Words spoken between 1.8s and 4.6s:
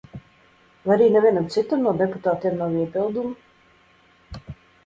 no deputātiem nav iebildumu?